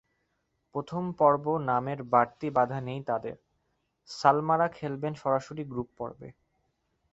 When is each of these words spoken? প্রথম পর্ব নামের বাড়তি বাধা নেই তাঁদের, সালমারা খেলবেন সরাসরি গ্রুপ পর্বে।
প্রথম 0.75 1.03
পর্ব 1.11 1.45
নামের 1.61 1.99
বাড়তি 2.13 2.47
বাধা 2.49 2.79
নেই 2.81 3.01
তাঁদের, 3.03 3.35
সালমারা 4.09 4.67
খেলবেন 4.69 5.13
সরাসরি 5.13 5.63
গ্রুপ 5.63 5.89
পর্বে। 5.97 6.29